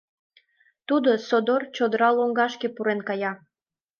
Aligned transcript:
Тудо 0.87 1.09
содор 1.27 1.61
чодыра 1.75 2.09
лоҥгашке 2.17 2.67
пурен 2.75 2.99
кая. 3.07 3.31